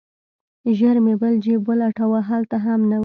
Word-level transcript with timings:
ژر 0.77 0.95
مې 1.05 1.13
بل 1.21 1.33
جيب 1.43 1.61
ولټاوه 1.67 2.19
هلته 2.29 2.55
هم 2.65 2.79
نه 2.91 2.97
و. 2.97 2.99